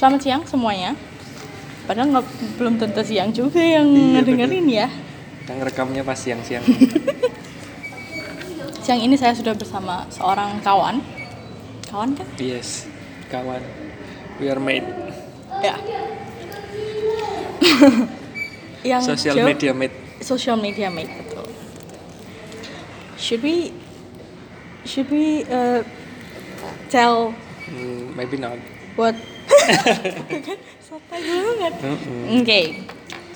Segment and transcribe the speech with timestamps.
[0.00, 0.96] Selamat siang semuanya.
[1.84, 2.26] Padahal nggak
[2.56, 4.88] belum tentu siang juga yang Iya, dengerin ya.
[5.44, 6.62] Yang rekamnya pas siang-siang.
[8.80, 11.04] Siang ini saya sudah bersama seorang kawan.
[11.84, 12.24] Kawan kan?
[12.40, 12.88] yes,
[13.28, 13.60] kawan.
[14.40, 14.88] We are made.
[15.60, 15.76] Ya.
[18.96, 19.92] yang Social jauh- media made.
[20.20, 21.44] social media mate betul.
[23.16, 23.72] Should we
[24.84, 25.84] should we uh,
[26.88, 27.36] tell
[27.68, 28.56] Hmm, maybe not.
[28.96, 29.12] what
[31.10, 31.72] Banget.
[32.34, 32.60] Oke.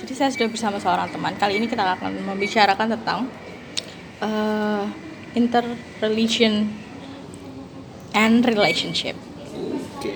[0.04, 1.32] Jadi saya sudah bersama seorang teman.
[1.38, 3.20] Kali ini kita akan membicarakan tentang
[4.20, 4.84] uh,
[5.32, 6.68] interreligion
[8.14, 9.16] and relationship.
[9.98, 10.14] Oke.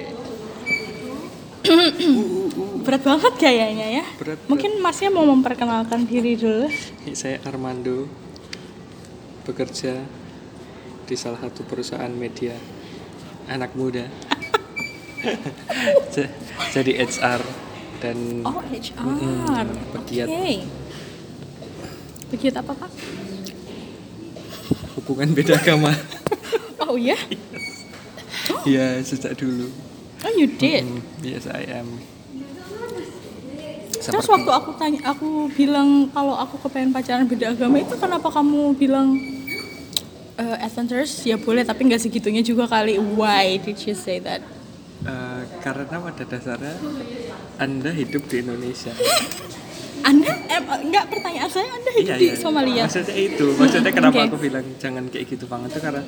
[2.86, 4.04] Berat banget kayaknya ya.
[4.16, 6.72] Berat, Mungkin Masnya mau memperkenalkan diri dulu.
[7.12, 8.08] Saya Armando
[9.44, 10.04] bekerja
[11.08, 12.52] di salah satu perusahaan media
[13.48, 14.08] anak muda.
[16.10, 16.32] Ja-
[16.70, 17.40] Jadi HR
[17.98, 19.04] dan Oh, HR.
[19.04, 19.66] Oke.
[19.96, 20.28] pegiat.
[22.28, 22.90] Pegiat apa, Pak?
[24.98, 25.94] hubungan beda agama.
[26.80, 27.20] Oh iya?
[28.64, 29.68] ya sejak dulu.
[30.18, 30.82] Oh, you did.
[30.82, 32.00] Mm, yes, I am.
[33.92, 38.30] Terus Seperti- waktu aku tanya, aku bilang kalau aku kepengen pacaran beda agama itu kenapa
[38.30, 39.20] kamu bilang
[40.34, 41.12] eh adventurous?
[41.22, 42.96] Ya boleh, tapi nggak segitunya juga kali.
[42.96, 44.40] Why did you say that?
[45.68, 46.74] Eh, karena pada dasarnya
[47.60, 48.92] Anda hidup di Indonesia.
[50.00, 52.88] Anda, em, nggak pertanyaan saya, Anda hidup di Somalia.
[52.88, 54.28] Maksudnya itu, maksudnya kenapa Oke.
[54.32, 56.02] aku bilang jangan kayak gitu banget tuh karena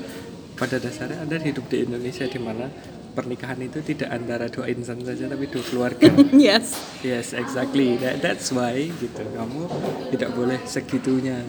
[0.56, 2.72] pada dasarnya Anda hidup di Indonesia di mana
[3.12, 6.08] pernikahan itu tidak antara dua insan saja tapi dua keluarga.
[6.32, 6.72] Yes.
[7.04, 8.00] yes, exactly.
[8.00, 9.20] That, that's why gitu.
[9.36, 9.68] Kamu
[10.08, 11.44] tidak boleh segitunya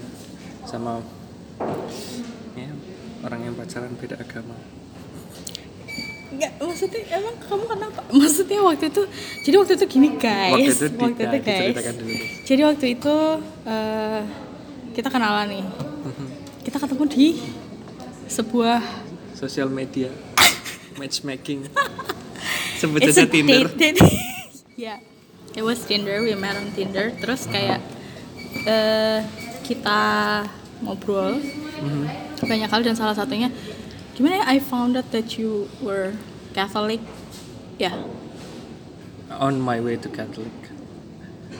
[0.67, 0.99] sama
[2.59, 2.71] ya,
[3.23, 4.80] orang yang pacaran beda agama.
[6.31, 7.99] Nggak, maksudnya emang kamu kenapa?
[8.07, 9.01] Maksudnya waktu itu,
[9.43, 10.53] jadi waktu itu gini guys.
[10.55, 11.59] Waktu itu, waktu itu nah, guys.
[11.59, 12.13] diceritakan dulu.
[12.47, 13.15] Jadi waktu itu
[13.65, 14.21] eh,
[14.91, 15.65] kita kenalan nih.
[16.61, 17.27] Kita ketemu di
[18.27, 18.79] sebuah
[19.33, 20.07] Sosial media,
[20.99, 21.65] matchmaking.
[22.77, 23.67] Sebut saja Tinder.
[23.73, 24.01] date, date.
[24.77, 25.01] yeah,
[25.51, 26.21] it was Tinder.
[26.21, 27.09] We met on Tinder.
[27.17, 27.81] Terus kayak
[28.63, 29.19] eh
[29.61, 30.01] kita
[30.79, 31.41] ngobrol
[31.81, 32.05] Mhm.
[32.39, 33.49] banyak hal dan salah satunya
[34.21, 34.45] gimana ya?
[34.45, 36.13] I found out that you were
[36.53, 37.01] Catholic.
[37.81, 37.89] Ya.
[39.33, 40.53] On my way to Catholic.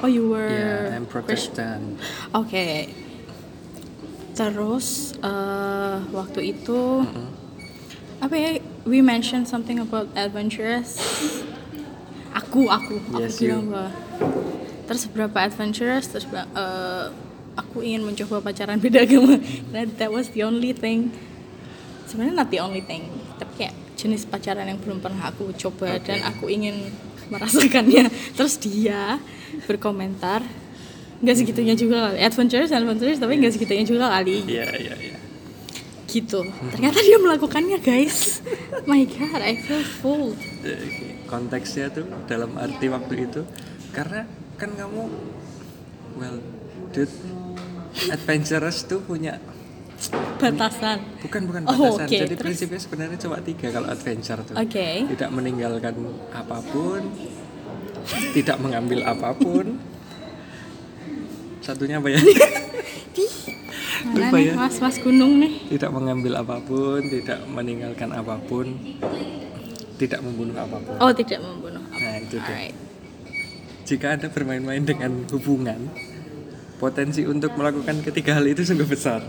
[0.03, 0.45] Oh, you were.
[0.45, 1.09] Yeah, I'm.
[1.09, 1.97] Protestant.
[2.37, 2.93] Oke.
[4.37, 7.01] Terus eh, waktu itu
[8.21, 8.49] apa ya?
[8.85, 11.01] We mentioned something about adventurous.
[12.31, 13.73] Aku, aku, aku Yes, bilang you.
[13.73, 13.89] bahwa
[14.87, 17.05] terus berapa adventurous, terus bilang, eh,
[17.57, 19.35] aku ingin mencoba pacaran beda agama.
[19.73, 21.09] That, that was the only thing.
[22.11, 23.07] Sebenarnya not the only thing,
[23.39, 26.11] tapi kayak jenis pacaran yang belum pernah aku coba Oke.
[26.11, 26.91] dan aku ingin
[27.31, 28.11] merasakannya.
[28.35, 29.15] Terus dia
[29.63, 30.43] berkomentar
[31.21, 34.43] nggak segitunya juga kali adventurous adventurous tapi nggak segitunya juga kali.
[34.43, 35.17] Iya, iya, iya.
[36.11, 36.43] gitu.
[36.75, 38.43] Ternyata dia melakukannya guys.
[38.89, 40.35] My god I feel full.
[40.67, 43.47] Eh, Konteksnya tuh dalam arti waktu itu
[43.95, 44.27] karena
[44.59, 45.07] kan kamu
[46.19, 46.37] well,
[46.91, 47.15] dude,
[48.11, 49.39] adventurous tuh punya
[50.35, 52.05] batasan bukan bukan Oh, batasan.
[52.05, 52.17] oke.
[52.17, 52.41] Jadi Terus?
[52.41, 54.55] prinsipnya sebenarnya cuma tiga kalau adventure tuh.
[54.55, 55.93] oke Tidak meninggalkan
[56.31, 57.01] apa pun,
[58.31, 59.77] tidak mengambil apa pun.
[61.59, 62.17] Satunya apa ya?
[64.01, 64.53] Lupa nih ya.
[64.57, 68.73] mas mas gunung nih tidak mengambil apa pun, tidak meninggalkan apa pun,
[69.95, 70.95] tidak membunuh apa pun.
[70.97, 72.35] oh tidak membunuh Nah, itu.
[72.35, 72.73] Alright.
[73.85, 75.93] Jika Anda bermain-main dengan hubungan,
[76.81, 79.21] potensi untuk melakukan ketiga hal itu sungguh besar.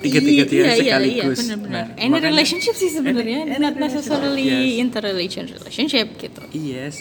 [0.00, 1.36] Tiga-tiga dia iya, iya, sekaligus.
[1.44, 1.84] iya, benar-benar.
[1.92, 6.40] Nah, Any makanya- relationship sih sebenarnya, not necessarily relationship, interreligion relationship gitu.
[6.54, 6.96] Yes,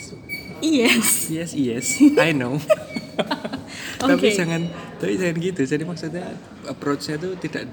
[0.60, 1.32] Yes.
[1.32, 1.86] yes, yes,
[2.20, 2.60] I know.
[4.04, 4.36] Tapi Oke.
[4.36, 5.62] jangan, tapi jangan gitu.
[5.64, 6.36] Jadi maksudnya
[6.68, 7.68] approach-nya tuh tidak,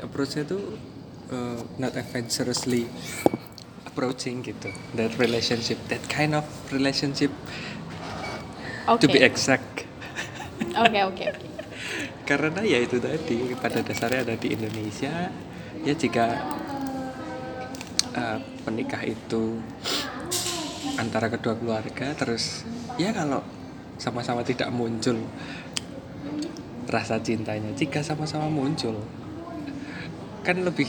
[0.00, 0.76] approach-nya tuh
[1.28, 2.84] uh, not adventurously
[3.86, 4.68] approaching gitu.
[4.92, 7.32] That relationship, that kind of relationship,
[8.84, 9.00] Oke.
[9.00, 9.85] to be exact.
[10.76, 11.46] Oke oke oke.
[12.28, 15.32] Karena ya itu tadi pada dasarnya ada di Indonesia
[15.86, 16.26] ya jika
[18.16, 19.60] uh, menikah itu
[20.96, 22.64] antara kedua keluarga terus
[22.96, 23.44] ya kalau
[24.00, 25.20] sama-sama tidak muncul
[26.88, 28.96] rasa cintanya jika sama-sama muncul
[30.46, 30.88] kan lebih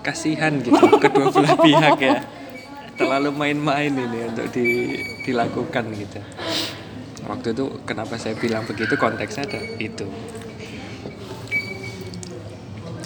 [0.00, 2.16] kasihan gitu kedua belah pihak ya
[2.98, 6.20] terlalu main-main ini untuk di, dilakukan gitu
[7.28, 10.08] waktu itu kenapa saya bilang begitu konteksnya ada itu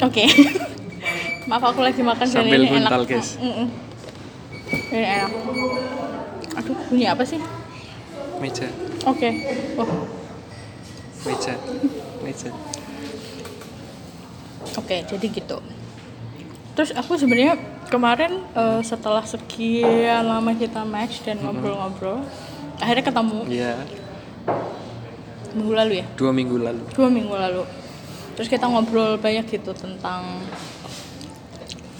[0.02, 0.26] Oke.
[1.48, 3.06] Maaf aku lagi makan Sambil ini buntal, enak.
[3.06, 3.38] guys.
[3.38, 3.66] Mm-mm.
[4.90, 5.30] Ini enak.
[6.58, 7.38] Aduh, bunyi apa sih?
[8.38, 8.66] Meja,
[9.06, 9.30] Oke.
[9.78, 9.86] Oh,
[11.22, 11.54] meja,
[12.18, 12.50] meja.
[14.74, 14.96] oke.
[15.06, 15.62] Jadi gitu.
[16.74, 17.54] Terus aku sebenarnya
[17.86, 22.26] kemarin eh, setelah sekian lama kita match dan ngobrol-ngobrol,
[22.82, 23.72] akhirnya ketemu Iya,
[25.52, 26.06] minggu lalu ya.
[26.14, 26.82] dua minggu lalu.
[26.90, 27.62] dua minggu lalu
[28.32, 30.40] terus kita ngobrol banyak gitu tentang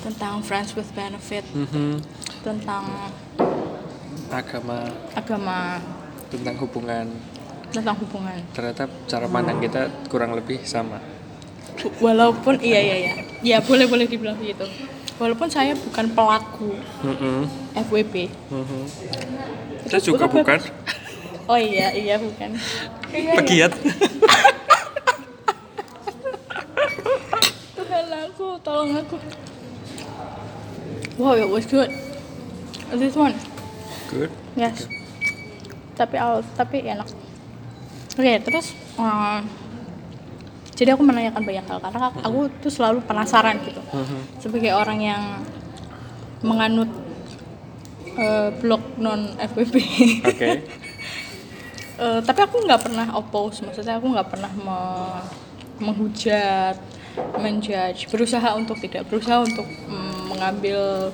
[0.03, 2.03] tentang friends with benefit Mhm.
[2.43, 2.85] tentang
[4.29, 5.77] Agama, agama
[6.27, 7.07] tentang hubungan.
[7.69, 10.97] tentang hubungan Ternyata cara pandang kita kurang lebih sama.
[11.99, 14.65] walaupun iya iya iya ya boleh boleh dibilang begitu
[15.17, 16.73] walaupun saya bukan pelaku
[17.03, 17.45] Mhm.
[17.77, 18.15] FWB
[18.49, 18.83] Mhm.
[19.85, 20.61] Saya juga bukan- bukan
[21.49, 22.55] oh iya iya bukan
[23.43, 23.73] pegiat.
[27.73, 29.17] Tuhan aku tolong aku
[31.19, 31.91] wow it was good
[32.93, 33.35] this one
[34.13, 34.29] Good.
[34.53, 34.85] Yes.
[35.97, 37.09] Tapi awal, tapi enak.
[38.13, 39.41] Oke, terus eh,
[40.77, 43.81] jadi aku menanyakan banyak hal karena aku, aku tuh selalu penasaran gitu.
[43.81, 44.19] Mhm.
[44.37, 45.23] Sebagai orang yang
[46.45, 46.93] menganut
[48.21, 49.77] eh, blog non FWB.
[50.29, 50.49] Oke.
[51.93, 55.29] Eh, tapi aku nggak pernah oppose, maksudnya aku nggak pernah me-
[55.83, 56.77] menghujat,
[57.37, 61.13] menjudge, berusaha untuk tidak, berusaha untuk mm, mengambil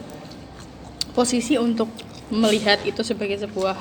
[1.12, 1.90] posisi untuk
[2.30, 3.74] melihat itu sebagai sebuah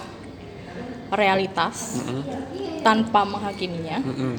[1.14, 2.24] realitas Mhm.
[2.82, 4.34] tanpa menghakiminya Mhm.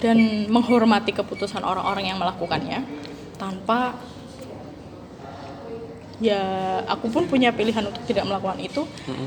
[0.00, 0.16] dan
[0.48, 2.80] menghormati keputusan orang-orang yang melakukannya
[3.36, 3.98] tanpa
[6.18, 6.40] ya
[6.86, 9.26] aku pun punya pilihan untuk tidak melakukan itu Mhm.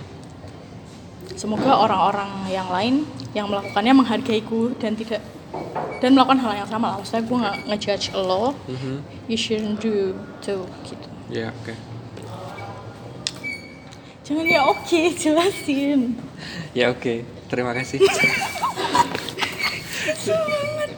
[1.35, 2.95] Semoga orang-orang yang lain
[3.31, 5.21] yang melakukannya menghargaiku dan tidak
[5.97, 8.95] dan melakukan hal yang sama lah maksudnya gue nggak ngejudge lo Mhm.
[9.25, 11.73] you shouldn't do too gitu Ya, oke.
[14.23, 16.15] jangan ya oke jelasin
[16.73, 18.01] Ya oke, terima kasih.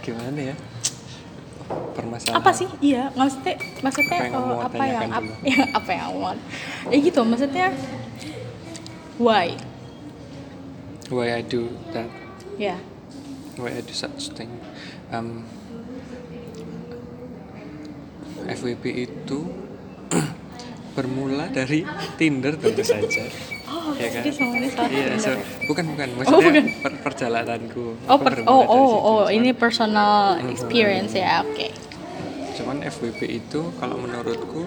[0.02, 0.56] Gimana ya?
[1.94, 2.38] Permasalahan.
[2.38, 6.18] apa sih iya maksudnya maksudnya Apa yang eh, apa yang ap- ya, apa yang aku
[6.20, 6.34] mau
[6.86, 7.68] ya gitu maksudnya
[9.18, 9.56] why
[11.08, 12.10] Why I do that?
[12.56, 12.80] ya
[13.56, 14.50] Why I do such thing?
[15.10, 15.46] Um,
[18.46, 19.40] FWB itu
[20.96, 21.82] bermula dari
[22.16, 23.26] Tinder tentu saja.
[23.70, 24.22] oh Ya kan?
[24.22, 26.08] jadi semuanya salah Iya, so- bukan bukan.
[26.16, 26.66] Maksudnya bukan.
[26.82, 27.86] per- perjalananku.
[28.04, 29.00] oh per- oh oh situ.
[29.04, 30.14] oh ini personal
[30.48, 31.68] experience ya oke
[32.56, 34.64] Cuman FWB itu kalau menurutku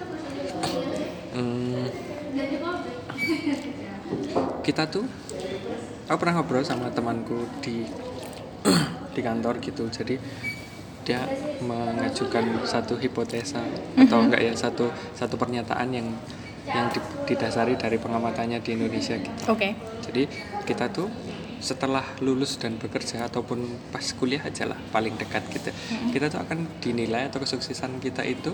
[1.33, 1.83] hmm,
[4.67, 5.03] kita tuh
[6.09, 7.85] aku pernah ngobrol sama temanku di
[9.15, 9.87] di kantor gitu.
[9.93, 10.17] Jadi
[11.05, 11.25] dia
[11.65, 13.65] mengajukan satu hipotesa
[13.97, 16.09] atau enggak ya satu satu pernyataan yang
[16.69, 19.41] yang di- didasari dari pengamatannya di Indonesia gitu.
[19.49, 19.73] oke
[20.05, 20.29] Jadi
[20.69, 21.09] kita tuh
[21.59, 25.73] setelah lulus dan bekerja ataupun pas kuliah aja lah paling dekat gitu.
[26.13, 28.53] Kita tuh akan dinilai atau kesuksesan kita itu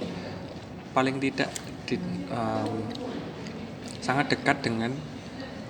[0.95, 1.51] paling tidak
[1.91, 1.99] di,
[2.31, 2.75] em,
[3.99, 4.95] sangat dekat dengan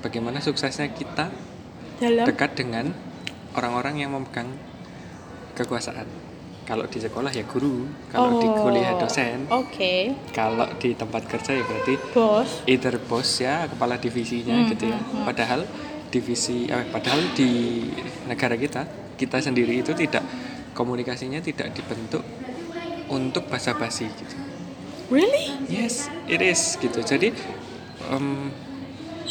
[0.05, 1.33] bagaimana suksesnya kita
[1.97, 2.91] dalam dekat dengan
[3.53, 4.51] orang-orang yang memegang
[5.53, 6.07] kekuasaan.
[6.65, 9.95] Kalau di sekolah ya guru, kalau di kuliah Oh, dosen, oke.
[10.33, 12.65] Kalau di tempat kerja ya berarti bos.
[12.65, 14.97] either bos ya kepala divisinya Hmm, gitu ya.
[14.97, 15.25] hmm, hmm.
[15.29, 15.61] padahal
[16.09, 17.85] divisi eh, padahal di
[18.25, 20.25] negara kita kita sendiri itu tidak
[20.73, 22.25] komunikasinya tidak dibentuk
[23.07, 24.37] untuk basa-basi gitu.
[25.13, 25.53] Really?
[25.69, 27.05] Yes it is gitu.
[27.05, 27.29] Jadi
[28.09, 28.49] em,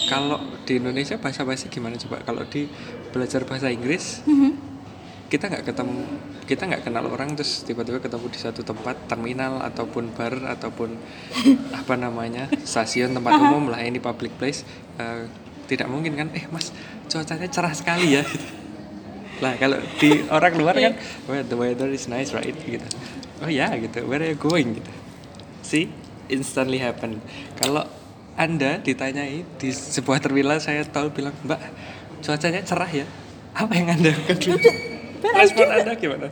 [0.06, 2.24] kalau di Indonesia basa-basi gimana coba?
[2.24, 2.68] Kalau di
[3.12, 4.52] belajar bahasa Inggris Mhm.
[5.28, 6.02] kita nggak ketemu
[6.44, 10.94] kita nggak kenal orang terus tiba-tiba ketemu di satu tempat terminal ataupun bar ataupun
[11.80, 14.62] apa namanya stasiun tempat umum lah ini public place
[14.98, 15.26] eh,
[15.66, 16.28] tidak mungkin kan?
[16.36, 16.70] Eh mas
[17.08, 18.24] cuacanya cerah sekali ya.
[19.44, 20.94] Lah kalau di orang luar kan
[21.26, 22.54] well, the weather is nice right?
[22.54, 22.86] gitu.
[23.42, 24.06] Oh ya gitu.
[24.06, 24.78] Where are you going?
[24.78, 24.92] gitu.
[25.66, 25.90] See?
[26.30, 27.20] Instantly happen.
[27.58, 27.84] Kalau
[28.36, 31.60] anda ditanyai di sebuah terminal saya tahu bilang mbak
[32.20, 33.06] cuacanya cerah ya
[33.54, 34.58] apa yang anda lakukan
[35.36, 36.28] respon anda gimana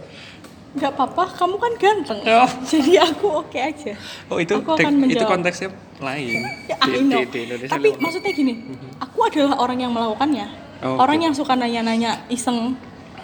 [0.71, 2.47] nggak apa-apa kamu kan ganteng Oh.
[2.63, 3.91] jadi aku oke aja
[4.27, 5.29] oh itu Aku akan itu menjawab.
[5.29, 8.53] konteksnya lain Ya, di, di, di Indonesia Tapi lebih- maksudnya gini,
[8.97, 10.47] aku adalah orang yang melakukannya.
[10.81, 11.25] Oh, orang oke.
[11.27, 12.73] yang suka nanya-nanya iseng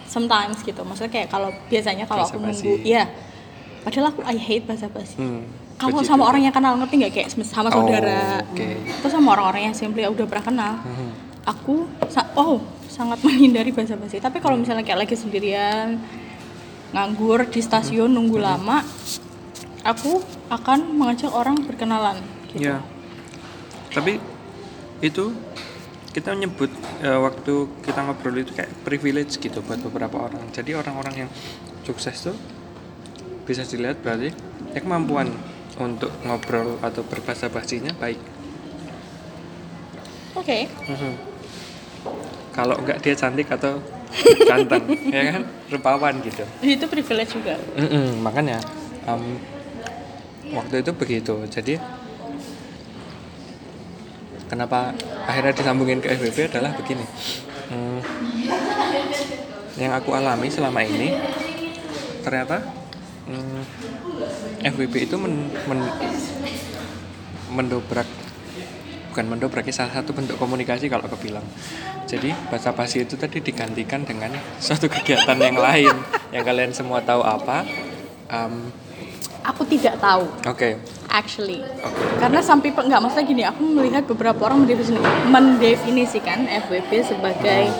[0.04, 0.78] sometimes gitu.
[0.78, 3.08] Maksudnya kayak kalau biasanya kalau aku nunggu, iya.
[3.80, 5.16] Padahal aku I hate basa-basi.
[5.16, 5.42] Hmm,
[5.78, 8.42] Kalau sama orang yang kenal ngerti nggak kayak sama Oh, saudara.
[8.42, 8.68] oke.
[8.98, 10.72] Terus sama orang-orang yang simply udah pernah kenal.
[10.82, 11.08] Mhm.
[11.46, 11.74] Aku
[12.10, 12.58] sa- oh
[12.90, 14.18] sangat menghindari basa-basi.
[14.18, 16.02] Tapi kalau misalnya kayak lagi sendirian
[16.90, 18.82] nganggur di stasiun nunggu lama,
[19.84, 20.18] aku
[20.50, 22.18] akan mengajak orang berkenalan.
[22.50, 22.66] Gitu.
[22.66, 22.82] Ya.
[23.94, 24.18] Tapi
[24.98, 25.30] itu
[26.10, 27.54] kita menyebut eh, waktu
[27.86, 31.30] kita ngobrol itu kayak privilege gitu buat beberapa orang jadi orang-orang yang
[31.86, 32.34] sukses tuh
[33.46, 34.34] bisa dilihat berarti
[34.74, 35.30] ya kemampuan
[35.78, 38.18] untuk ngobrol atau berbahasa basinya baik.
[40.34, 40.66] Oke.
[40.86, 41.12] Mhm.
[42.52, 43.78] kalau enggak dia cantik atau
[44.42, 44.82] ganteng
[45.14, 45.42] ya kan?
[45.70, 46.42] Rupawan gitu.
[46.58, 47.54] Itu privilege juga.
[47.78, 48.58] Mm-mm, makanya
[49.06, 49.38] em,
[50.50, 51.38] waktu itu begitu.
[51.46, 51.78] Jadi
[54.50, 54.90] kenapa
[55.22, 57.06] akhirnya disambungin ke FBB adalah begini.
[57.70, 58.00] Hmm,
[59.78, 61.14] yang aku alami selama ini
[62.26, 62.64] ternyata
[63.28, 63.60] hmm,
[64.64, 65.94] FBB itu men, men-
[67.52, 68.08] mendobrak
[69.12, 71.44] bukan mendobrak ya, salah satu bentuk komunikasi kalau aku bilang.
[72.08, 75.92] Jadi bahasa basi itu tadi digantikan dengan suatu kegiatan yang lain
[76.32, 77.68] yang kalian semua tahu apa
[78.28, 78.68] Em,
[79.40, 80.28] aku tidak tahu.
[80.44, 80.76] Oke.
[81.08, 81.64] Actually.
[81.80, 82.02] Oke.
[82.20, 87.72] Karena people nggak maksudnya gini aku melihat beberapa orang mendefinisikan, mendefinisikan FWB sebagai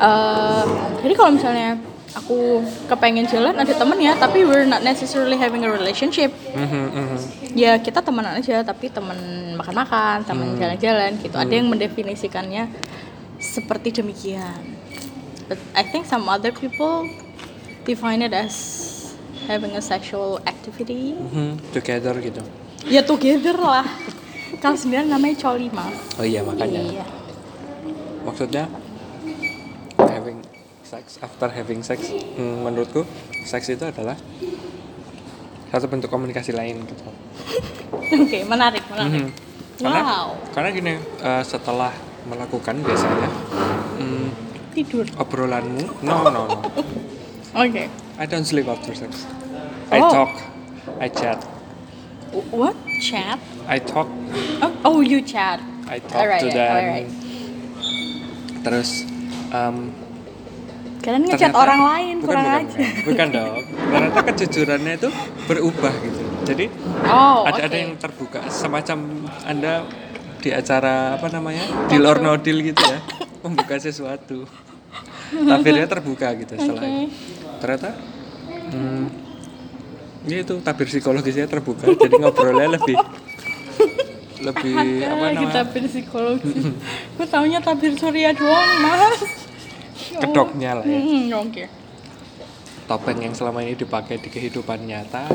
[0.00, 0.64] eh,
[1.04, 1.76] jadi kalau misalnya
[2.16, 6.32] aku kepengen jalan ada temen ya tapi we're not necessarily having a relationship.
[6.56, 7.18] Mhm, mhm.
[7.52, 9.16] ya kita temenan aja tapi temen
[9.60, 11.36] makan-makan temen jalan-jalan gitu.
[11.36, 12.72] Ada yang mendefinisikannya
[13.36, 14.76] seperti demikian.
[15.46, 17.06] But I think some other people
[17.86, 18.56] define it as
[19.46, 21.14] having a sexual activity.
[21.14, 22.40] Mhm, together gitu.
[22.88, 23.86] Ya together lah.
[24.58, 25.92] Kalau sebenarnya namanya coli mas.
[26.16, 26.80] Oh iya makanya.
[26.80, 27.06] Iya.
[28.24, 28.66] Maksudnya
[30.86, 33.02] sex after having sex hmm, menurutku
[33.42, 34.14] seks itu adalah
[35.74, 37.04] satu bentuk komunikasi lain gitu.
[38.22, 39.26] Oke menarik menarik.
[39.26, 39.30] Mhm.
[39.76, 40.28] karena wow.
[40.56, 41.92] karena gini eh, setelah
[42.24, 43.28] melakukan biasanya
[44.00, 44.28] hmm,
[44.72, 45.04] tidur.
[45.18, 46.58] obrolanmu no no no.
[47.66, 47.90] Oke.
[48.16, 49.26] I don't sleep after sex.
[49.90, 50.08] I Oh.
[50.08, 50.32] talk
[51.02, 51.42] I chat.
[52.52, 52.76] What?
[53.02, 53.36] Chat?
[53.66, 54.08] I talk.
[54.62, 55.60] Oh, oh you chat.
[55.88, 56.72] I talk Alright, to them.
[56.72, 57.10] alright.
[58.66, 59.06] terus
[59.54, 59.94] em,
[61.06, 62.76] kalian ngechat ternyata- orang lain bukan, kurang bukan, aja.
[62.76, 63.62] bukan, bukan dong.
[63.94, 65.08] Ternyata kejujurannya itu
[65.46, 66.20] berubah gitu.
[66.46, 66.64] Jadi
[67.06, 67.66] oh ada oke.
[67.70, 68.98] ada yang terbuka semacam
[69.46, 69.86] anda
[70.42, 72.98] di acara apa namanya deal or no deal gitu ya
[73.46, 74.42] membuka sesuatu.
[75.26, 77.10] Tabirnya terbuka gitu setelah itu.
[77.58, 77.98] ternyata
[78.70, 79.04] hmm,
[80.26, 82.94] ya itu tabir psikologisnya terbuka jadi ngobrolnya lebih
[84.46, 85.50] lebih ada apa namanya?
[85.50, 86.62] tabir psikologis
[87.18, 89.45] gue taunya tabir surya doang mas
[90.18, 90.98] kedoknya lah ya.
[90.98, 91.64] Hmm, oke.
[92.86, 95.26] Topeng yang selama ini dipakai di kehidupan nyata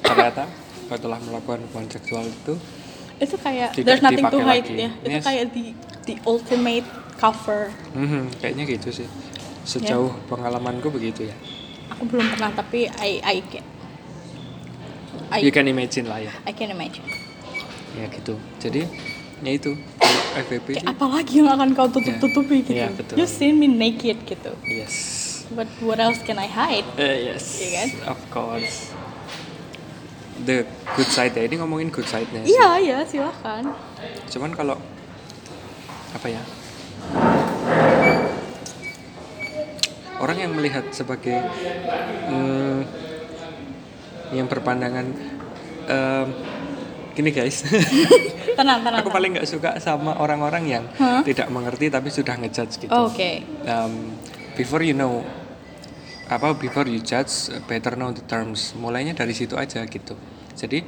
[0.00, 0.48] ternyata
[0.84, 2.54] setelah melakukan hubungan seksual itu
[3.14, 4.74] itu kayak Tidak there's nothing to hide lagi.
[4.78, 4.90] ya.
[5.00, 5.24] Itu Yes.
[5.24, 5.64] kayak the
[6.04, 7.70] the ultimate cover.
[7.92, 9.08] Mhm, kayaknya gitu sih.
[9.64, 11.36] Sejauh pengalamanku begitu ya.
[11.90, 13.64] Aku belum pernah tapi I I can
[15.30, 16.32] I, you can imagine lah ya.
[16.44, 17.04] I can imagine.
[17.94, 18.34] Ya gitu.
[18.58, 18.86] Jadi
[19.44, 19.72] ya itu
[20.34, 20.88] FVP kayak sih.
[20.88, 22.74] apa lagi yang akan kau tutup tutupi gitu.
[22.74, 23.14] Iya, betul.
[23.20, 24.50] you see me naked gitu.
[24.64, 25.20] Yes.
[25.52, 26.88] But what else can I hide?
[26.96, 27.60] Eh, yes.
[27.60, 27.88] Iya kan?
[28.16, 28.90] of course.
[30.34, 32.58] The good side ya ini ngomongin good side-nya sih.
[32.58, 33.62] iya iya silahkan
[34.28, 34.76] cuman kalau
[36.10, 36.42] apa ya?
[40.18, 41.38] Orang yang melihat sebagai
[42.30, 42.80] hmm,
[44.32, 45.06] yang berpandangan
[45.86, 46.28] em,
[47.14, 47.62] gini guys.
[48.58, 51.26] Tenang tenang aku paling nggak suka sama orang-orang yang Hah?
[51.26, 52.92] tidak mengerti tapi sudah ngejudge gitu.
[52.92, 53.42] Oke.
[53.66, 54.14] Um,
[54.54, 55.26] before you know
[56.30, 58.74] apa before you judge better know the terms.
[58.78, 60.14] Mulainya dari situ aja gitu.
[60.54, 60.86] Jadi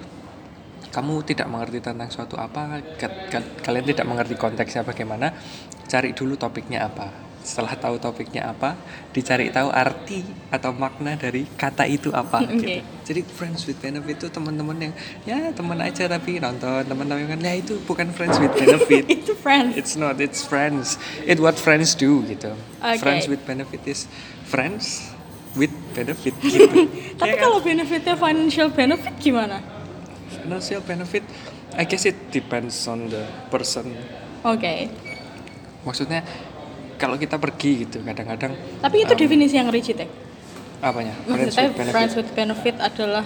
[0.95, 5.35] kamu tidak mengerti tentang suatu apa ka- ka- kalian tidak mengerti konteksnya bagaimana
[5.91, 8.75] cari dulu topiknya apa setelah tahu topiknya apa
[9.15, 12.59] dicari tahu arti atau makna dari kata itu apa Oke.
[12.59, 17.39] gitu jadi friends with benefit itu teman-teman yang ya teman aja tapi nonton teman-teman kan
[17.39, 20.99] ya itu bukan friends with benefit itu friends It's not, it's friends.
[21.23, 22.51] It what friends do gitu.
[22.83, 22.99] Oke.
[22.99, 24.11] Friends with benefit is
[24.43, 25.07] friends
[25.55, 26.67] with benefit gitu.
[27.23, 27.47] tapi Ya kan?
[27.47, 29.63] kalau benefitnya financial benefit gimana
[30.43, 31.23] financial benefit,
[31.75, 33.95] I guess it depends on the person.
[34.43, 34.91] oke
[35.83, 36.27] Maksudnya
[36.97, 40.09] kalau kita pergi gitu kadang-kadang tapi itu definisi yang rigid ya
[40.79, 41.17] apanya?
[41.23, 41.93] Friends maksudnya with benefit.
[41.93, 43.25] friends with benefit adalah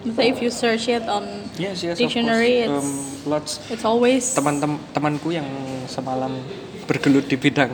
[0.00, 1.24] maksudnya if you search it on
[1.56, 2.88] Yes, yes, dictionary it's Um,
[3.26, 5.48] lots it's always teman-teman temanku yang
[5.86, 6.36] semalam
[6.84, 7.72] bergelut di bidang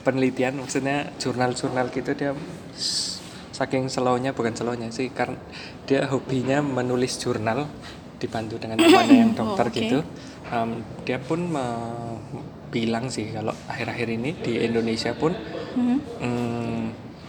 [0.00, 2.32] penelitian maksudnya jurnal-jurnal gitu dia
[3.50, 5.38] saking slownya bukan slownya sih karena
[5.84, 7.70] dia hobinya menulis jurnal
[8.16, 9.76] dibantu dengan temannya yang dokter Oh, oke.
[9.76, 9.98] gitu
[10.44, 12.20] Um, dia pun me-
[12.74, 15.30] bilang sih kalau akhir-akhir ini di Indonesia pun
[15.74, 15.96] Mhm.
[16.18, 16.82] mm,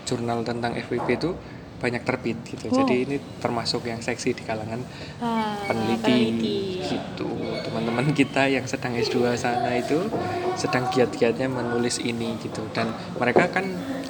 [0.03, 1.31] jurnal tentang FWB itu
[1.75, 2.65] banyak terbit gitu.
[2.67, 2.77] Oh.
[2.79, 4.79] Jadi ini termasuk yang seksi di kalangan
[5.17, 7.29] Ah, peneliti, gitu.
[7.61, 10.07] Teman-teman kita yang sedang S2 sana itu
[10.55, 12.65] sedang giat-giatnya menulis ini gitu.
[12.71, 13.65] Dan mereka kan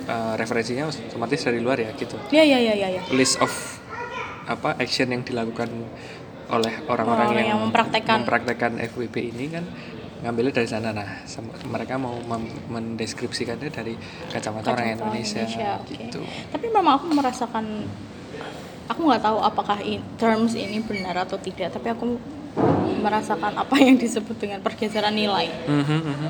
[0.05, 2.15] eh, referensinya otomatis dari luar ya gitu.
[2.29, 2.87] Iya iya iya iya.
[2.95, 3.01] Ya.
[3.09, 3.51] List of
[4.45, 5.67] apa action yang dilakukan
[6.45, 8.21] oleh orang-orang Orang yang, yang mempraktekkan.
[8.21, 9.65] mempraktekkan FWB ini kan
[10.25, 11.05] ngambilnya dari sana nah
[11.70, 12.17] mereka mau
[12.74, 13.94] mendeskripsikannya dari
[14.34, 15.94] kacamata orang Indonesia, oke.
[15.94, 17.86] gitu Tapi memang aku merasakan
[18.89, 22.17] aku nggak tahu apakah in, terms ini benar atau tidak, tapi aku
[23.05, 25.46] merasakan apa yang disebut dengan pergeseran nilai.
[25.70, 26.29] Mhm, mhm.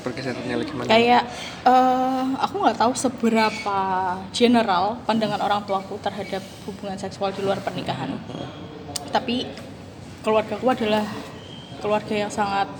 [0.00, 1.22] pergeserannya lagi mana Kayak
[1.66, 3.78] eh, aku nggak tahu seberapa
[4.30, 8.14] general pandangan orang tuaku terhadap hubungan seksual di luar pernikahan.
[9.10, 9.44] Tapi
[10.22, 11.04] keluarga aku adalah
[11.82, 12.70] keluarga yang sangat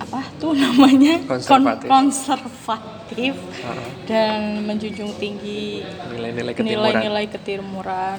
[0.00, 1.20] apa tuh namanya?
[1.22, 1.86] Kon- Konservatif.
[1.86, 3.88] konservatif Heeh.
[4.04, 6.72] dan menjunjung tinggi nilai-nilai ketimuran.
[6.90, 8.18] nilai-nilai ketimuran.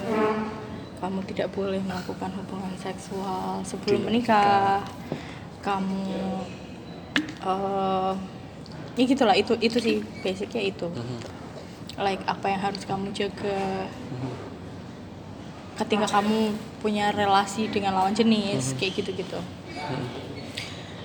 [0.96, 4.86] Kamu tidak boleh melakukan hubungan seksual sebelum menikah.
[5.60, 6.06] Kamu
[7.42, 8.14] eh
[8.92, 10.86] ya gitulah itu itu sih basicnya itu.
[10.86, 11.18] Mhm,
[11.98, 13.90] like apa yang harus kamu jaga.
[13.90, 14.54] Mhm.
[15.74, 19.42] ketika kamu punya relasi dengan lawan jenis kayak gitu-gitu.
[19.74, 20.31] Mhm,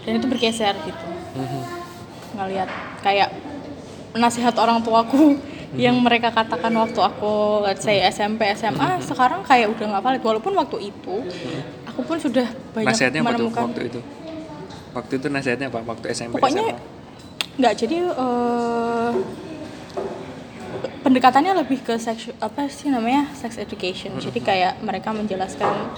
[0.06, 1.06] dan itu bergeser gitu.
[1.36, 1.60] Mhm.
[2.36, 2.68] ngelihat
[3.00, 3.32] kayak
[4.12, 5.40] nasihat orang tuaku
[5.74, 10.22] yang mereka katakan waktu aku let's say SMP SMA sekarang kayak udah nggak valid.
[10.22, 11.14] Walaupun waktu itu
[11.88, 12.46] aku pun sudah
[12.76, 14.00] banyak nasihatnya menemukan waktu itu?
[14.94, 15.80] Waktu itu nasihatnya apa?
[15.84, 16.76] Waktu SMP Pokoknya
[17.56, 19.10] nggak jadi eh,
[21.04, 23.28] pendekatannya lebih ke seks apa sih namanya?
[23.32, 24.16] Sex education.
[24.20, 25.92] Jadi kayak mereka menjelaskan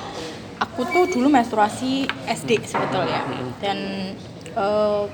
[0.59, 3.23] aku tuh dulu menstruasi SD sebetulnya.
[3.63, 3.79] Dan
[4.53, 5.05] eh,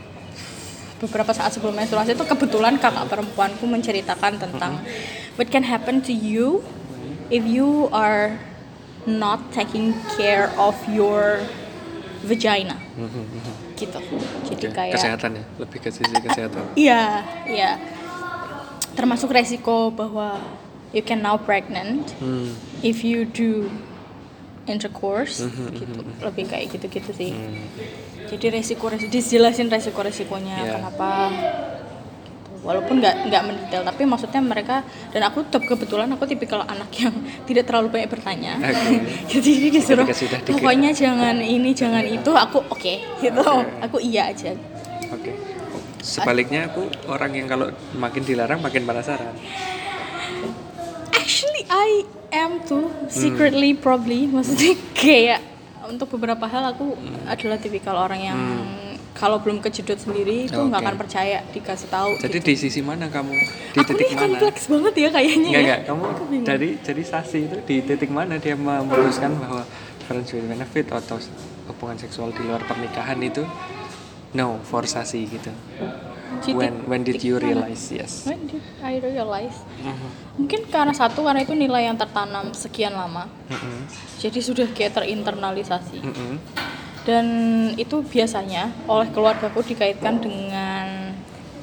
[1.00, 4.80] beberapa saat sebelum menstruasi itu kebetulan kakak perempuanku menceritakan tentang
[5.36, 6.64] what can happen to you
[7.28, 8.40] if you are
[9.04, 11.44] not taking care of your
[12.24, 12.80] vagina.
[13.76, 14.00] Gitu.
[14.48, 15.44] Jadi kayak kesehatan ya?
[15.60, 16.72] Lebih ke sisi kesehatan.
[16.72, 17.72] Iya, iya.
[18.96, 20.40] Termasuk resiko bahwa
[20.94, 23.68] you can now pregnant Hmm, if you do
[24.64, 26.00] intercourse Mhm, gitu.
[26.20, 27.30] Lebih kayak gitu-gitu sih.
[27.30, 27.64] hmm.
[28.24, 30.72] Jadi resiko resiko dijelasin resiko resikonya Iya.
[30.74, 31.72] kenapa gitu.
[32.64, 34.80] Walaupun nggak nggak mendetail, tapi maksudnya mereka
[35.12, 37.12] dan aku tetap kebetulan aku tipikal anak yang
[37.46, 38.56] tidak terlalu banyak bertanya.
[38.56, 39.04] Oke.
[39.36, 40.08] Jadi disuruh
[40.48, 43.44] pokoknya jangan ini jangan itu, aku oke gitu.
[43.44, 43.68] Oke.
[43.84, 44.56] Aku iya aja.
[45.12, 45.36] Oke.
[46.00, 49.36] Sebaliknya aku orang yang kalau makin dilarang makin penasaran.
[51.70, 55.40] I am too secretly probably maksudnya kayak
[55.88, 56.96] untuk beberapa hal aku
[57.28, 58.40] adalah tipikal orang yang
[59.14, 62.18] kalau belum kejedot sendiri itu nggak akan percaya dikasih tahu.
[62.18, 62.46] Jadi gitu.
[62.50, 63.30] di sisi mana kamu?
[63.30, 64.24] Di aku titik nih mana?
[64.26, 65.48] kompleks banget ya kayaknya.
[65.54, 65.76] Enggak ya.
[65.78, 66.04] enggak, kamu
[66.42, 69.62] dari jadi sasi itu di titik mana dia memutuskan bahwa
[70.10, 71.16] friends with benefit atau
[71.70, 73.46] hubungan seksual di luar pernikahan itu
[74.34, 75.54] no for sasi gitu.
[76.44, 77.88] When when did you realize?
[77.88, 78.28] Yes.
[78.28, 79.64] When did I realize?
[79.80, 80.10] Mhm,
[80.44, 83.28] Mungkin karena satu karena itu nilai yang tertanam sekian lama.
[83.48, 83.88] mhm,
[84.20, 86.04] Jadi sudah kayak terinternalisasi.
[86.04, 86.32] mhm.
[87.04, 87.26] Dan
[87.76, 91.12] itu biasanya oleh keluargaku dikaitkan dengan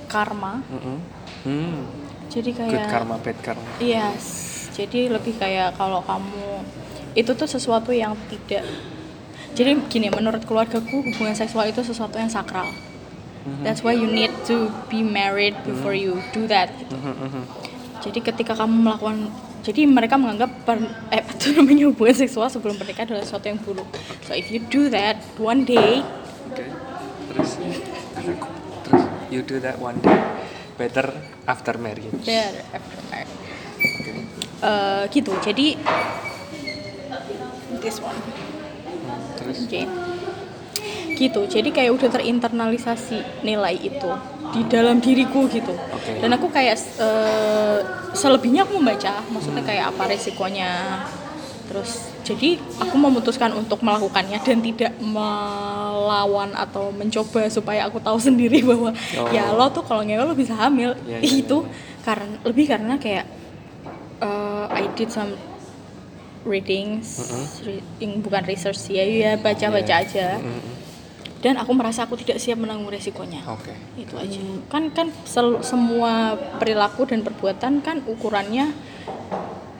[0.05, 0.61] karma.
[0.69, 0.97] Mhm.
[1.41, 1.81] Hmm,
[2.29, 3.65] Jadi Good kayak karma, bad karma.
[3.81, 4.25] Yes,
[4.71, 6.63] jadi lebih kayak kalau kamu
[7.17, 8.63] itu tuh sesuatu yang tidak.
[9.51, 12.71] Jadi gini, menurut keluargaku hubungan seksual itu sesuatu yang sakral.
[13.41, 13.63] Mhm.
[13.63, 16.69] That's why you need to be married before you do that.
[16.75, 16.93] gitu.
[16.93, 17.43] Mhm, mhm.
[18.01, 19.29] Jadi ketika kamu melakukan,
[19.61, 20.77] jadi mereka menganggap per,
[21.09, 23.85] eh apa namanya hubungan seksual sebelum pernikahan adalah sesuatu yang buruk.
[24.25, 26.01] So if you do that one day,
[26.49, 26.65] Oke.
[27.31, 27.49] Terus
[28.83, 30.17] terus you do that one day
[30.75, 31.13] better
[31.45, 32.09] after marriage.
[32.25, 33.37] there after marriage.
[33.79, 34.11] Oke.
[34.61, 35.31] Eh, gitu.
[35.39, 35.77] Jadi
[37.79, 38.17] this one.
[38.17, 40.10] Hmm, terus Oke.
[41.21, 41.41] Gitu.
[41.45, 44.09] Jadi kayak udah terinternalisasi nilai itu
[44.51, 45.69] di dalam diriku gitu.
[45.69, 46.17] Oke.
[46.17, 47.79] Dan aku kayak eh,
[48.11, 50.71] selebihnya aku membaca, maksudnya kayak apa resikonya.
[51.69, 58.59] Terus jadi aku memutuskan untuk melakukannya dan tidak melawan atau mencoba supaya aku tahu sendiri
[58.61, 59.29] bahwa Oh.
[59.29, 60.97] ya lo tuh kalau ngewe lo bisa hamil.
[61.05, 63.25] Ya, ya, itu ya, karena lebih karena kayak
[64.19, 65.37] eh, I did some
[66.41, 67.45] readings, Mm-mm.
[67.63, 70.03] re- yang bukan research sih ya, ya baca-baca Iya.
[70.03, 70.27] aja.
[70.41, 70.80] Mhm.
[71.41, 73.41] Dan aku merasa aku tidak siap menanggung resikonya.
[73.45, 73.73] Oke.
[73.97, 74.37] Itu aja.
[74.67, 78.69] Kan kan sel- semua perilaku dan perbuatan kan ukurannya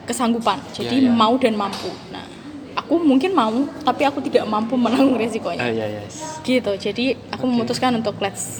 [0.02, 0.58] kesanggupan.
[0.72, 1.14] Jadi Iya, iya.
[1.14, 1.86] mau dan mampu.
[2.10, 2.26] Nah,
[2.74, 5.62] aku mungkin mau, tapi aku tidak mampu menanggung resikonya.
[5.62, 6.42] Ah ya yes.
[6.42, 6.72] Gitu.
[6.74, 7.52] Jadi aku Oke.
[7.52, 8.58] memutuskan untuk let's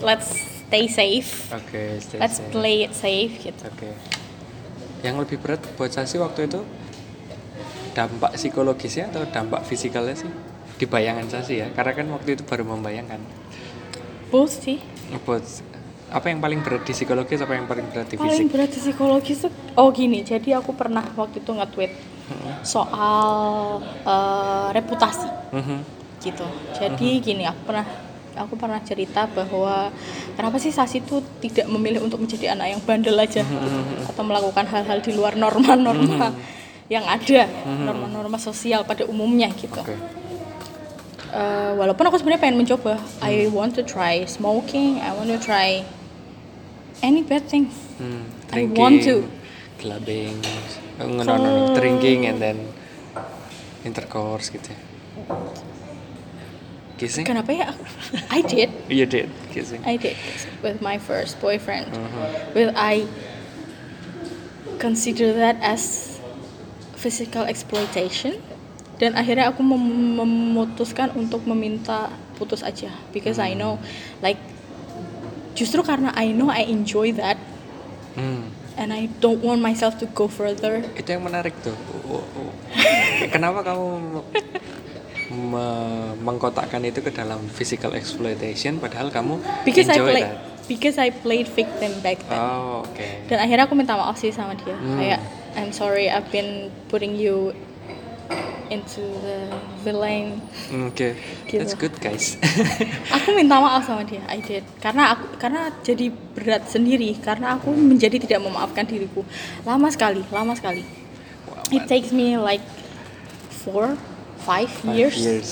[0.00, 0.28] let's
[0.62, 1.48] stay safe.
[1.50, 2.50] Oke, stay Let's safe.
[2.50, 3.64] play it safe gitu.
[3.64, 3.88] Oke.
[5.00, 6.64] yang lebih berat buat Sasi waktu itu
[7.92, 10.32] dampak psikologisnya atau dampak fisikalnya sih
[10.84, 11.72] di bayangan Sasi ya.
[11.72, 13.16] Karena kan waktu itu baru membayangkan.
[14.28, 14.76] Both sih.
[15.24, 15.40] Buat
[16.12, 18.52] apa yang paling berat di psikologis apa yang paling berat di paling fisik?
[18.52, 20.20] berat di psikologis tuh oh gini.
[20.20, 21.92] Jadi aku pernah waktu itu nge-tweet
[22.60, 23.24] soal
[24.04, 25.28] eh, reputasi.
[25.56, 25.78] Mhm.
[26.24, 26.46] gitu.
[26.72, 27.84] Jadi gini aku pernah
[28.32, 29.92] aku pernah cerita bahwa
[30.32, 33.44] kenapa sih Sasi tuh tidak memilih untuk menjadi anak yang bandel aja?
[33.44, 36.32] Gitu, atau melakukan hal-hal di luar norma-norma
[36.88, 37.44] yang ada
[37.76, 39.84] norma-norma sosial pada umumnya gitu.
[39.84, 40.24] Oke
[41.34, 45.82] Eh, walaupun aku sebenarnya pengen mencoba I want to try smoking I want to try
[47.02, 49.26] any bad things Hmm, I want to.
[49.82, 50.38] clubbing,
[51.02, 52.70] oh, no, no, no, drinking and then
[53.82, 54.70] intercourse gitu.
[56.94, 57.26] Kissing?
[57.26, 57.74] kenapa ya
[58.30, 59.82] I did You did kissing.
[59.82, 60.14] I did
[60.62, 62.54] with my first boyfriend Mhm.
[62.54, 63.10] will I
[64.78, 66.14] consider that as
[66.94, 68.38] physical exploitation
[68.94, 73.78] dan akhirnya aku mem- memutuskan untuk meminta putus aja because I know
[74.20, 74.38] like
[75.52, 77.38] justru karena I know I enjoy that
[78.14, 81.74] Hmm, and I don't want myself to go further itu yang menarik tuh.
[82.06, 82.50] Oh, oh.
[83.26, 83.86] Kenapa kamu
[85.30, 90.36] me- mengkotakkan itu ke dalam physical exploitation padahal kamu because I enjoy play that?
[90.64, 93.06] because I played victim back then Oh, oke.
[93.26, 94.94] dan akhirnya aku minta maaf sih sama dia Hmm.
[94.94, 95.20] kayak
[95.54, 97.50] I'm sorry I've been putting you
[98.72, 99.52] into the
[99.84, 100.40] villain.
[100.88, 101.14] Oke,
[101.46, 101.60] Gitu.
[101.60, 102.40] that's good guys.
[103.14, 104.64] aku minta maaf sama dia I did.
[104.80, 109.20] Karena aku karena jadi berat sendiri karena aku menjadi tidak memaafkan diriku.
[109.62, 110.82] Lama sekali lama sekali.
[111.44, 112.64] Wow, it takes me like
[113.64, 114.00] four
[114.44, 115.50] five, five years, years.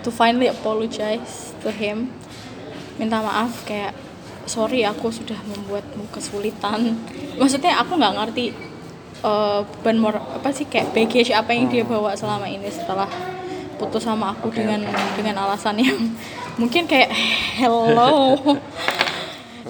[0.00, 2.12] to finally apologize to him.
[2.96, 3.92] Minta maaf kayak
[4.44, 6.96] sorry aku sudah membuatmu kesulitan.
[7.36, 8.44] Maksudnya aku nggak ngerti
[9.20, 13.08] eh, beban mor apa sih kayak baggage apa yang dia bawa selama ini setelah
[13.76, 15.16] putus sama aku Oke, dengan oke.
[15.16, 15.96] dengan alasan yang
[16.60, 17.10] mungkin kayak
[17.56, 18.36] hello.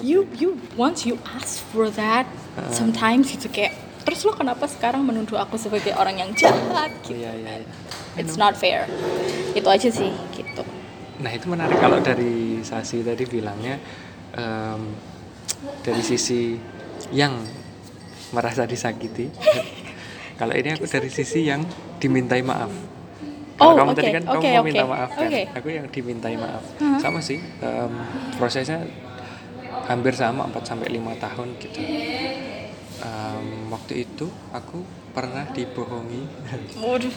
[0.01, 2.25] You you once you ask for that
[2.73, 6.89] sometimes gitu kayak terus lo kenapa sekarang menuduh aku sebagai orang yang jahat?
[7.05, 7.69] Gitu Iya, iya, iya.
[8.17, 8.89] it's not fair.
[9.53, 10.63] Itu aja sih gitu.
[11.21, 13.77] Nah itu menarik kalau dari Sasi tadi bilangnya
[14.33, 14.95] em,
[15.85, 16.57] dari sisi
[17.13, 17.37] yang
[18.31, 19.27] merasa disakiti.
[20.39, 21.63] kalau ini aku dari sisi yang
[21.97, 22.71] dimintai maaf.
[23.55, 25.41] Kalau Oh, kamu oke, tadi kan oke, kamu mau minta maaf kan, oke.
[25.53, 26.63] aku yang dimintai maaf.
[26.73, 26.97] Uh-huh.
[26.97, 27.91] Sama sih em,
[28.35, 28.81] prosesnya
[29.85, 31.77] hampir sama 4 sampai lima tahun gitu.
[32.97, 36.23] Em, waktu itu aku pernah dibohongi
[36.79, 37.11] waduh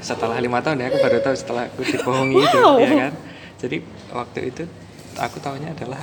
[0.00, 2.80] setelah lima tahun ya aku baru tahu setelah aku dibohongi itu Wow.
[2.80, 3.12] ya kan
[3.60, 3.76] jadi
[4.10, 4.64] waktu itu
[5.14, 6.00] aku tahunya adalah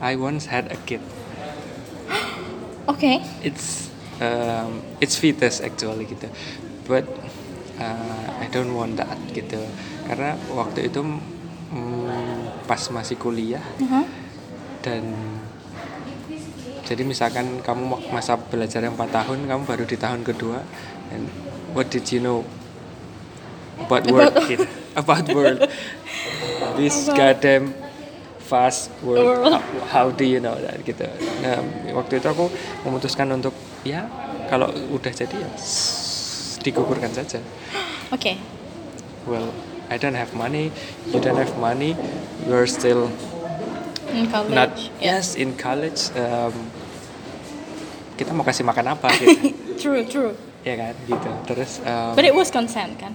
[0.00, 1.04] I once had a kid
[2.98, 3.14] oke
[3.46, 3.86] it's
[4.18, 6.26] um, it's fetus actually gitu.
[6.82, 7.06] But
[7.78, 9.62] uh, I don't want that gitu.
[10.02, 14.02] Karena waktu itu mm, pas masih kuliah Uh-huh.
[14.82, 15.04] dan
[16.82, 20.64] jadi misalkan kamu masa belajar yang 4 tahun kamu baru di tahun kedua
[21.12, 21.28] and
[21.76, 22.40] what did you know
[23.78, 24.66] about world About- gitu?
[24.96, 25.60] About world
[26.80, 27.76] this About- goddamn
[28.48, 29.44] fast world.
[29.52, 29.60] How,
[29.92, 31.04] how do you know that gitu.
[31.44, 31.60] Nah
[31.92, 32.48] waktu itu aku
[32.88, 33.52] memutuskan untuk
[33.84, 34.08] ya
[34.48, 35.50] kalau udah jadi ya
[36.64, 37.44] digugurkan saja.
[38.16, 38.40] Oke.
[39.28, 39.52] Well
[39.92, 40.72] I don't have money.
[41.12, 41.92] You don't have money.
[42.48, 43.12] We're still
[44.08, 44.72] in college not
[45.04, 45.20] yeah.
[45.20, 46.52] yes in college um,
[48.16, 49.52] kita mau kasih makan apa gitu.
[49.82, 50.32] True true.
[50.66, 51.30] Ya kan gitu.
[51.46, 53.14] Terus um, but it was consent kan?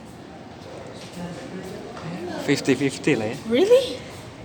[2.47, 3.37] 50-50 lah ya.
[3.51, 4.02] Really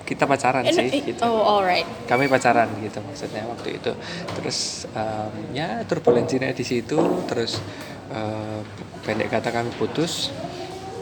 [0.08, 1.20] kita pacaran Eh, sih gitu.
[1.20, 1.84] oh alright.
[2.08, 3.92] Kami pacaran gitu maksudnya waktu itu.
[4.40, 6.96] Terus um, ya turbulensinya di situ
[7.28, 7.60] terus
[8.08, 8.64] uh,
[9.04, 10.32] pendek kata kami putus.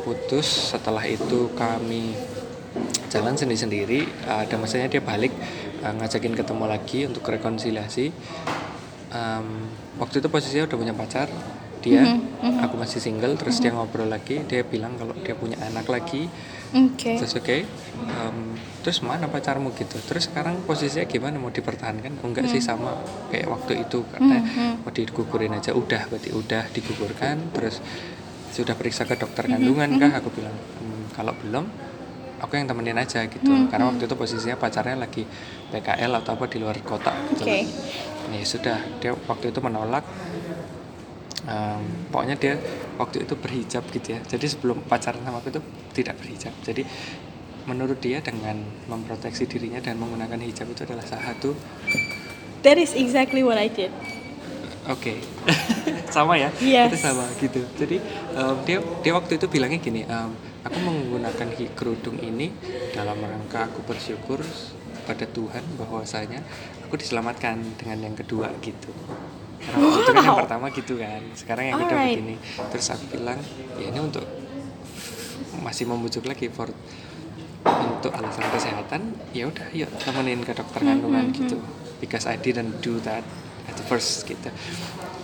[0.03, 2.19] Putus setelah itu kami
[3.07, 4.27] jalan sendiri-sendiri.
[4.27, 5.31] Ada masanya dia balik
[5.87, 8.11] uh, ngajakin ketemu lagi untuk rekonsiliasi.
[9.15, 9.71] Um,
[10.03, 11.31] waktu itu posisinya udah punya pacar
[11.81, 14.43] dia Mhm, aku masih single terus dia ngobrol lagi.
[14.43, 16.27] Dia bilang kalau dia punya anak lagi.
[16.75, 17.15] Oke.
[17.15, 18.39] Terus oke em,
[18.87, 19.99] terus mana pacarmu gitu.
[19.99, 21.43] Terus sekarang posisinya gimana?
[21.43, 22.95] Mau dipertahankan oh, enggak sih sama
[23.35, 24.07] kayak waktu itu?
[24.15, 27.51] Karena Hmm, mau digugurin aja udah berarti udah digugurkan.
[27.51, 27.83] Terus
[28.55, 30.23] sudah periksa ke dokter Hmm, kandungan kah?
[30.23, 31.67] Aku bilang "Hmm, kalau belum
[32.39, 33.51] aku yang temenin aja gitu.
[33.51, 35.27] Hmm, karena waktu itu posisinya pacarnya lagi
[35.75, 37.43] PKL atau apa di luar kota gitu.
[37.43, 37.67] Oke.
[38.31, 40.07] ya sudah dia waktu itu menolak.
[41.47, 42.55] Em, pokoknya dia
[42.99, 44.21] waktu itu berhijab gitu ya.
[44.27, 45.61] Jadi sebelum pacaran sama aku itu
[45.95, 46.51] tidak berhijab.
[46.63, 46.83] Jadi
[47.67, 51.53] menurut dia dengan memproteksi dirinya dan menggunakan hijab itu adalah salah satu
[52.63, 53.91] that is exactly what I did.
[54.87, 55.19] Oke,
[56.15, 56.47] sama ya.
[56.63, 56.95] Yes.
[56.95, 57.59] Kita sama gitu.
[57.75, 57.99] Jadi
[58.39, 60.31] em, dia dia waktu itu bilangnya gini, em,
[60.63, 62.55] aku menggunakan kerudung ini
[62.95, 64.39] dalam rangka aku bersyukur
[65.03, 66.39] pada Tuhan bahwasanya
[66.87, 68.95] aku diselamatkan dengan yang kedua gitu.
[69.59, 70.43] Karena waktu itu kan yang Wow.
[70.47, 71.23] pertama gitu kan.
[71.35, 72.15] Sekarang yang kedua Alright.
[72.15, 72.35] begini.
[72.71, 73.39] Terus aku bilang,
[73.83, 74.23] ya ini untuk
[75.67, 76.71] masih membujuk lagi for
[77.83, 79.03] untuk alasan kesehatan
[79.37, 81.57] ya udah yuk temenin ke dokter Hmm, kandungan gitu.
[82.01, 83.25] Because I didn't do that
[83.67, 84.53] at the first gitu.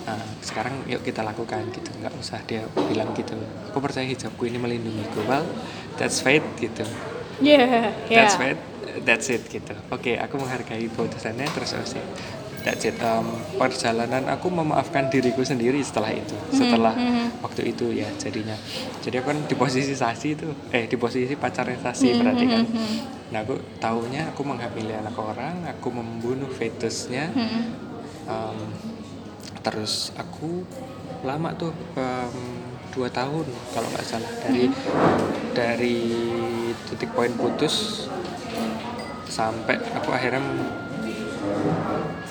[0.03, 1.91] Nah, sekarang yuk kita lakukan gitu.
[2.01, 3.39] Nggak usah dia bilang gitu
[3.71, 5.47] aku percaya hijabku ini melindungiku well
[5.97, 6.85] that's fate gitu.
[7.43, 8.29] Yeah, yeah.
[8.29, 8.61] that's fate
[9.07, 9.73] that's it gitu.
[9.89, 12.01] Oke aku menghargai keputusannya terus oke
[12.67, 13.27] it Um,
[13.59, 17.43] perjalanan aku memaafkan diriku sendiri setelah itu setelah hmm.
[17.43, 18.55] waktu itu ya jadinya
[19.03, 22.63] jadi aku kan di posisi sasi itu eh di posisi pacarnya sasi Hmm, berarti kan
[22.63, 22.97] hmm, hmm.
[23.35, 27.75] nah aku taunya aku menghamili anak orang aku membunuh fetusnya Hmm.
[28.23, 28.71] Um,
[29.67, 30.63] terus aku
[31.27, 32.37] lama tuh um,
[32.95, 34.71] dua tahun kalau nggak salah dari
[35.57, 35.99] dari
[36.87, 38.07] titik poin putus
[39.27, 40.45] sampai aku akhirnya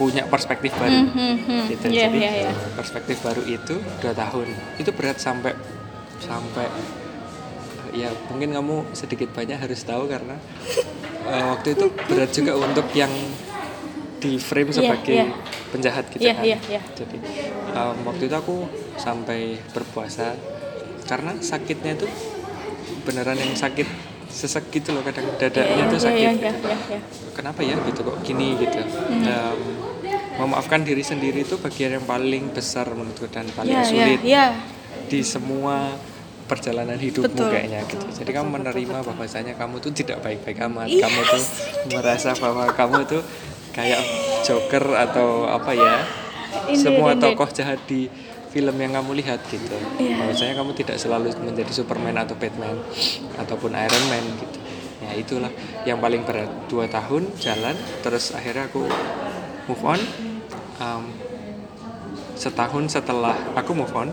[0.02, 2.56] punya perspektif baru Hmm, hmm, gitu Yeah, jadi yeah, yeah.
[2.74, 4.50] perspektif baru itu dua tahun
[4.82, 5.54] itu berat sampai
[6.18, 6.66] sampai
[7.94, 10.42] ya mungkin kamu sedikit banyak harus tahu karena
[11.32, 13.14] eh, waktu itu berat juga untuk yang
[14.18, 15.28] di frame Iya, sebagai iya.
[15.70, 16.82] penjahat gitu Iya, kan iya, iya.
[16.98, 17.18] jadi
[17.74, 18.58] em, waktu itu aku
[18.98, 20.34] sampai berpuasa
[21.06, 22.10] karena sakitnya tuh
[23.06, 23.86] beneran yang sakit
[24.32, 27.00] sesek gitu loh kadang dadanya tuh Iya, sakit iya, gitu iya, iya, iya.
[27.32, 29.24] kenapa ya gitu kok gini gitu Hmm.
[29.24, 29.60] Em,
[30.34, 34.46] memaafkan diri sendiri itu bagian yang paling besar menurutku dan paling Iya, iya, sulit iya.
[35.06, 35.94] di semua
[36.44, 39.08] perjalanan hidupmu Betul, kayaknya gitu betul, jadi betul, kamu betul, menerima betul.
[39.12, 41.02] bahwasanya kamu tuh tidak baik-baik amat Yes.
[41.02, 41.44] kamu tuh
[41.92, 43.22] merasa bahwa kamu tuh
[43.72, 44.02] kayak
[44.42, 45.96] joker atau apa ya
[46.66, 47.24] Indeed, semua indeed.
[47.30, 48.12] tokoh jahat di
[48.52, 50.20] film yang kamu lihat gitu Iya.
[50.20, 52.76] bahwasanya kamu tidak selalu menjadi Superman atau Batman
[53.36, 54.60] ataupun Iron Man gitu
[55.02, 58.84] ya itulah yang paling berat dua tahun jalan terus akhirnya aku
[59.66, 60.02] move on
[60.78, 61.14] Um,
[62.34, 64.10] setahun setelah aku move on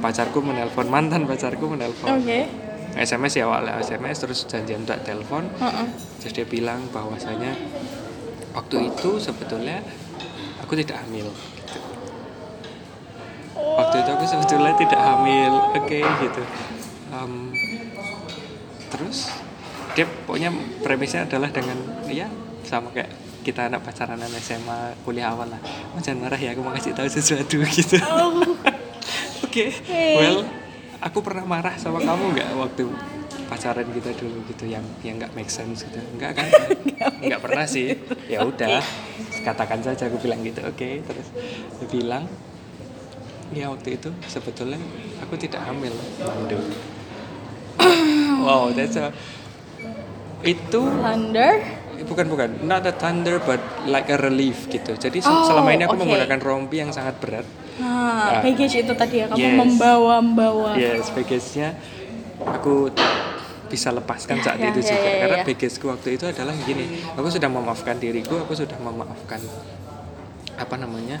[0.00, 2.48] pacarku menelpon mantan pacarku menelpon Oke.
[2.92, 5.86] SMS ya awalnya SMS terus janjian untuk telepon Heeh.
[6.18, 7.52] terus dia bilang bahwasanya
[8.52, 9.84] waktu itu sebetulnya
[10.58, 11.78] aku tidak hamil gitu.
[13.74, 16.42] Waktu itu aku sebetulnya tidak hamil oke gitu
[17.12, 17.52] Em,
[18.88, 19.28] terus
[19.92, 20.48] dia pokoknya
[20.80, 21.76] premisnya adalah dengan
[22.08, 22.24] ya
[22.64, 25.60] sama kayak kita anak pacaran SMA kuliah awal lah
[25.92, 28.56] "Oh, jangan marah ya aku mau kasih tahu sesuatu gitu Oh.
[29.44, 30.16] Oke, Hey.
[30.16, 30.48] well,
[30.98, 32.88] aku pernah marah sama kamu nggak waktu
[33.44, 36.48] pacaran kita dulu gitu yang yang nggak make sense gitu, nggak kan?
[37.28, 37.92] nggak pernah sih.
[38.24, 38.80] Ya udah,
[39.44, 41.04] katakan saja aku bilang gitu, oke.
[41.04, 41.28] Terus
[41.76, 42.24] dia bilang,
[43.52, 44.80] ya waktu itu sebetulnya
[45.20, 46.58] aku tidak hamil, Mandu.
[48.44, 49.12] wow, that's a
[50.42, 51.52] itu Thunder.
[52.02, 54.90] bukan bukan not a thunder but like a relief gitu.
[54.92, 56.02] Jadi Oh, selama ini aku oke.
[56.02, 57.46] menggunakan rompi yang sangat berat.
[57.78, 57.86] Ah,
[58.28, 58.42] Ah.
[58.42, 59.54] baggage itu tadi ya kamu Yes.
[59.54, 60.70] membawa membawa.
[60.74, 61.78] Yes, baggage-nya
[62.42, 62.90] aku
[63.68, 65.44] bisa lepaskan saat Ya, itu ya, juga ya, karena ya.
[65.46, 69.40] baggage-ku waktu itu adalah gini aku sudah memaafkan diriku aku sudah memaafkan
[70.54, 71.16] apa namanya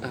[0.00, 0.08] em,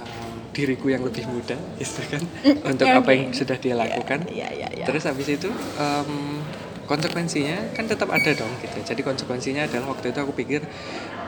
[0.56, 2.24] diriku yang lebih muda gitu kan?
[2.66, 4.86] Untuk ya, apa yang sudah dia lakukan Iya, iya, iya.
[4.86, 6.42] terus habis itu em,
[6.90, 8.82] konsekuensinya kan tetap ada dong gitu.
[8.82, 10.62] Jadi konsekuensinya adalah waktu itu aku pikir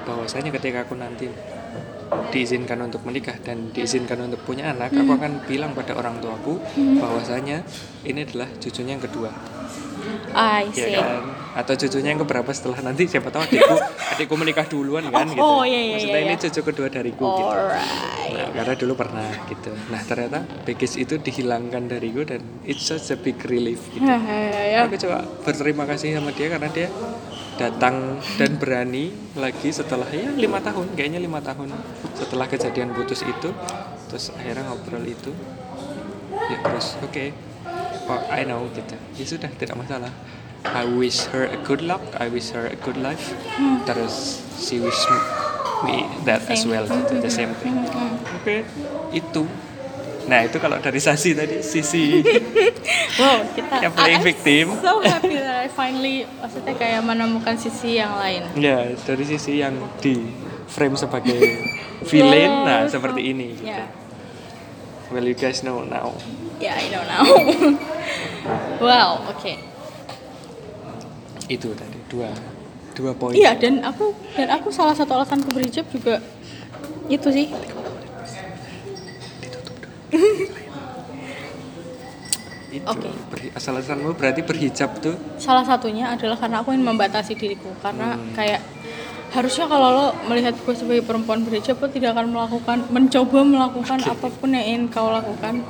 [0.05, 1.29] bahwasanya ketika aku nanti
[2.31, 6.60] diizinkan untuk menikah dan diizinkan untuk punya anak aku akan bilang pada orang tuaku
[6.99, 7.63] bahwasanya
[8.03, 9.31] ini adalah cucunya yang kedua
[10.32, 10.96] I ya see.
[10.96, 13.76] kan atau cucunya yang keberapa setelah nanti siapa tahu adikku
[14.16, 16.44] adikku menikah duluan kan Oh, gitu oh, iya, iya, maksudnya iya, ini iya.
[16.48, 18.12] cucu kedua dariku gitu Alright.
[18.32, 19.72] Nah, karena dulu pernah gitu.
[19.92, 24.00] Nah, ternyata baggage itu dihilangkan dariku dan it's such a big relief gitu.
[24.12, 24.80] Ya, ya, ya.
[24.88, 26.88] Aku coba berterima kasih sama dia karena dia
[27.60, 31.70] datang dan berani lagi setelah ya lima tahun, kayaknya lima tahun
[32.18, 33.54] setelah kejadian putus itu,
[34.10, 35.30] terus akhirnya ngobrol itu,
[36.50, 37.26] ya terus oke,
[38.06, 40.14] oh, I know gitu, ya sudah tidak masalah.
[40.62, 43.34] I wish her a good luck, I wish her a good life,
[43.84, 44.98] terus she wish
[45.82, 46.70] me that as Same.
[46.70, 47.82] well, gitu, the same thing.
[48.38, 48.62] Oke,
[49.10, 49.44] itu.
[50.22, 52.22] Nah itu kalau dari Sasi tadi sisi
[53.20, 54.66] Wow, kita Yang playing I'm victim.
[54.78, 58.46] So happy that I finally maksudnya kayak menemukan sisi yang lain.
[58.54, 60.30] ya dari sisi yang di
[60.70, 61.42] frame sebagai
[62.06, 62.94] villain, nah Yes.
[62.94, 63.58] seperti ini.
[63.58, 63.84] Gitu.
[65.10, 66.14] Well you guys know now.
[66.62, 67.26] Ya, I don't know.
[68.86, 69.54] wow, oke.
[71.47, 72.30] Itu tadi dua
[72.91, 76.21] dua poin Iya dan aku dan aku salah satu alasan aku berhijab juga
[77.08, 77.47] itu sih.
[82.71, 83.10] itu Oke.
[83.28, 88.32] Berhi- asal-asalmu berarti berhijab tuh Salah satunya adalah karena aku ingin membatasi diriku karena Hmm.
[88.32, 88.63] kayak
[89.32, 94.28] harusnya kalau lo melihat gue sebagai perempuan berhijab lo tidak akan melakukan mencoba melakukan apa
[94.30, 95.63] pun yang ingin kau lakukan.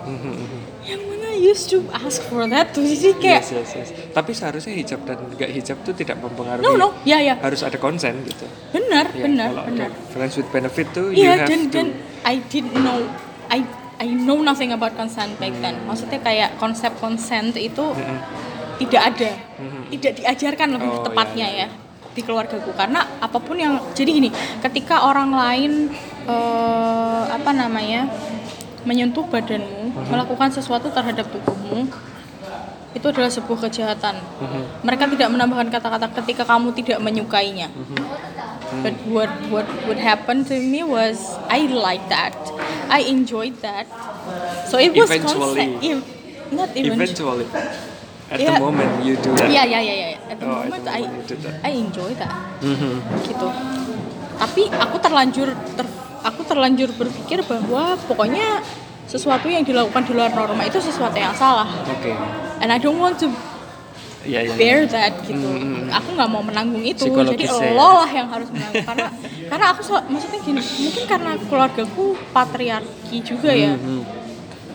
[0.83, 1.27] Yang mana?
[1.31, 2.81] Used to ask for that tuh.
[2.81, 3.89] Jadi kayak yes, yes, yes.
[4.13, 6.87] tapi seharusnya hijab dan nggak hijab tuh tidak mempengaruhi no no.
[7.01, 7.33] Ya ya.
[7.39, 8.45] harus ada konsen gitu.
[8.69, 9.89] Benar Ya, benar kalau benar.
[9.89, 11.87] ada friends with benefit tuh you Iya have dan to dan
[12.21, 12.99] I didn't know
[13.47, 13.65] I
[13.97, 15.81] I know nothing about consent back then.
[15.85, 17.85] Maksudnya kayak konsep consent itu
[18.77, 19.31] tidak ada,
[19.89, 21.67] tidak diajarkan lebih Oh, tepatnya iya, ya.
[22.09, 22.73] di keluargaku.
[22.73, 25.71] Karena apa pun yang jadi gini, ketika orang lain
[26.25, 28.09] eh, apa namanya
[28.81, 31.87] menyentuh badanmu, melakukan sesuatu terhadap tubuhmu
[32.91, 34.19] itu adalah sebuah kejahatan.
[34.83, 37.71] Mereka tidak menambahkan kata-kata ketika kamu tidak menyukainya.
[38.83, 42.35] But what what what happened to me was I like that.
[42.87, 43.87] I enjoyed that.
[44.67, 45.55] So it was Eventually.
[45.55, 45.73] consent.
[45.83, 46.07] Ev-
[46.51, 46.99] not even.
[46.99, 47.47] eventually
[48.27, 48.55] at Yeah.
[48.55, 50.31] the moment you do that Yeah, yeah, yeah, yeah.
[50.31, 51.55] At the Oh, at moment the I moment you that.
[51.63, 52.31] I enjoy that.
[52.59, 52.93] Mhm.
[53.23, 53.47] Gitu.
[54.35, 55.85] Tapi aku terlanjur ter,
[56.23, 58.63] aku terlanjur berpikir bahwa pokoknya
[59.11, 61.67] sesuatu yang dilakukan di luar norma itu sesuatu yang salah.
[61.83, 62.11] oke
[62.63, 63.27] And I don't want to
[64.23, 65.33] ya ya bear that gitu.
[65.35, 65.97] Mm, mm, mm.
[65.97, 67.09] Aku nggak mau menanggung itu.
[67.09, 67.73] Jadi ya.
[67.75, 69.09] lo lah yang harus menanggung karena
[69.49, 73.73] karena aku so- maksudnya gini, mungkin karena keluargaku patriarki juga ya.
[73.75, 74.05] Hmm.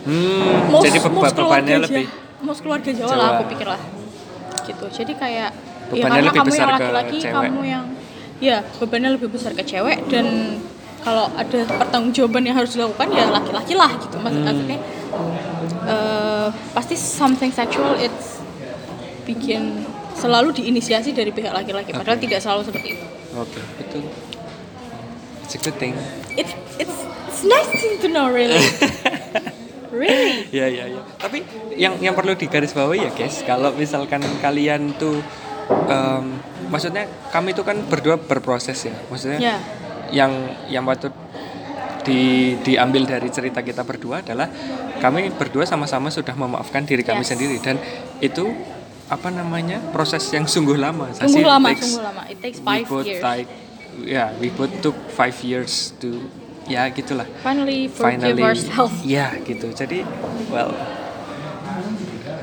[0.06, 2.06] Hmm, Most, jadi be- most bebannya lebih
[2.38, 3.18] most keluarga Jawa, Jawa.
[3.18, 3.80] lah aku pikir lah.
[4.62, 4.84] Gitu.
[5.02, 5.50] Jadi kayak
[5.94, 7.84] ya karena lebih kamu besar yang laki-laki, kamu yang
[8.38, 10.26] ya bebannya lebih besar ke cewek dan
[11.06, 14.18] kalau ada pertanggungjawaban yang harus dilakukan ya laki-laki lah gitu.
[14.18, 14.48] Maksud- Hmm.
[14.48, 14.78] Maksudnya
[15.86, 18.42] eh, pasti something sexual it's
[19.22, 23.04] bikin selalu diinisiasi dari pihak laki-laki padahal tidak selalu seperti itu.
[23.34, 24.02] oke betul
[25.40, 25.92] it's a good thing
[26.34, 28.56] It's it's it's nice thing to know really.
[29.92, 30.46] really.
[30.50, 31.42] ya ya ya tapi
[31.72, 35.20] yang yang perlu digarisbawahi ya guys kalau misalkan kalian tuh
[35.86, 39.56] em, maksudnya kami itu kan berdua berproses ya maksudnya Ya.
[40.10, 40.32] Yang
[40.66, 41.12] yang patut
[42.02, 42.20] di
[42.60, 44.46] diambil dari cerita kita berdua adalah
[44.96, 47.34] kami berdua sama-sama sudah memaafkan diri kami Yes.
[47.34, 47.76] sendiri dan
[48.20, 48.46] itu
[49.06, 52.22] apa namanya proses yang sungguh lama Sungguh Sasi lama, takes- sungguh lama.
[52.26, 53.22] It takes we five both years.
[53.22, 53.48] like
[53.98, 56.26] ya we both took five years to
[56.66, 58.98] ya gitulah Finally forgive finally ourselves.
[59.00, 60.02] ya gitu jadi
[60.48, 60.74] well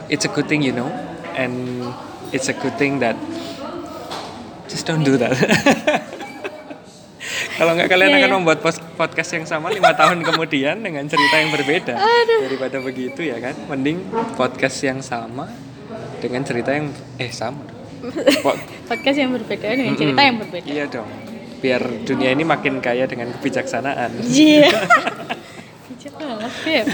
[0.07, 0.87] it's a good thing you know
[1.33, 1.83] and
[2.31, 3.15] it's a good thing that
[4.65, 5.35] just don't do that
[7.53, 8.35] kalau nggak kalian Iya, akan iya.
[8.35, 8.59] membuat
[8.93, 11.95] podcast yang sama lima tahun kemudian dengan cerita yang berbeda
[12.41, 14.03] daripada begitu ya kan mending
[14.33, 15.49] podcast yang sama
[16.19, 17.63] dengan cerita yang eh sama
[18.39, 18.59] Pod-
[18.91, 20.27] Podcast yang berbeda dengan cerita Mm-mm.
[20.27, 20.67] yang berbeda.
[20.67, 21.07] iya dong
[21.59, 24.67] biar dunia ini makin kaya dengan kebijaksanaan Iya.
[26.63, 26.87] Beb.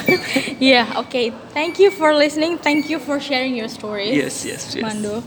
[0.59, 1.33] Iya, oke.
[1.51, 2.57] Thank you for listening.
[2.57, 4.13] Thank you for sharing your stories.
[4.13, 4.81] Yes, yes, yes.
[4.81, 5.21] Mando.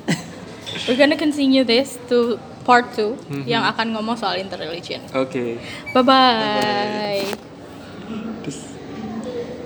[0.86, 3.44] We're gonna continue this to part 2 Mm-hmm.
[3.44, 5.02] yang akan ngomong soal interreligion.
[5.12, 5.58] oke
[5.92, 7.51] Bye-bye.